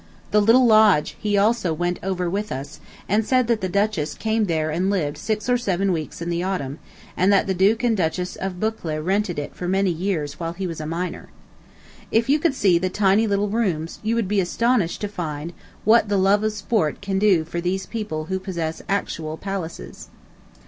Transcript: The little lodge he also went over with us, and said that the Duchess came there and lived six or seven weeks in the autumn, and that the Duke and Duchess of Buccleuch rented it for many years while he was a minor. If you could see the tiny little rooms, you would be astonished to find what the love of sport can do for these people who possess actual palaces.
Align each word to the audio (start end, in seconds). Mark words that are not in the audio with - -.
The 0.31 0.41
little 0.41 0.65
lodge 0.65 1.15
he 1.19 1.37
also 1.37 1.75
went 1.75 1.99
over 2.01 2.27
with 2.27 2.51
us, 2.51 2.79
and 3.07 3.23
said 3.23 3.45
that 3.45 3.61
the 3.61 3.69
Duchess 3.69 4.15
came 4.15 4.45
there 4.45 4.71
and 4.71 4.89
lived 4.89 5.15
six 5.15 5.47
or 5.47 5.59
seven 5.59 5.91
weeks 5.91 6.23
in 6.23 6.31
the 6.31 6.41
autumn, 6.41 6.79
and 7.15 7.31
that 7.31 7.45
the 7.45 7.53
Duke 7.53 7.83
and 7.83 7.95
Duchess 7.95 8.35
of 8.35 8.59
Buccleuch 8.59 9.05
rented 9.05 9.37
it 9.37 9.53
for 9.55 9.67
many 9.67 9.91
years 9.91 10.39
while 10.39 10.53
he 10.53 10.65
was 10.65 10.81
a 10.81 10.87
minor. 10.87 11.29
If 12.09 12.29
you 12.29 12.39
could 12.39 12.55
see 12.55 12.79
the 12.79 12.89
tiny 12.89 13.27
little 13.27 13.49
rooms, 13.49 13.99
you 14.01 14.15
would 14.15 14.27
be 14.27 14.39
astonished 14.39 15.01
to 15.01 15.07
find 15.07 15.53
what 15.85 16.09
the 16.09 16.17
love 16.17 16.43
of 16.43 16.53
sport 16.53 17.03
can 17.03 17.19
do 17.19 17.43
for 17.43 17.61
these 17.61 17.85
people 17.85 18.25
who 18.25 18.39
possess 18.39 18.81
actual 18.89 19.37
palaces. 19.37 20.09